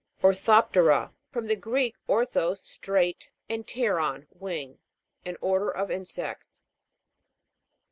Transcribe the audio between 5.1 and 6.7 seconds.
An order of insects.